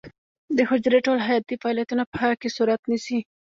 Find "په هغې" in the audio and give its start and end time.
2.11-2.37